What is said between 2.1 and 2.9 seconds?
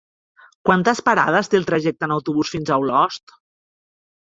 en autobús fins a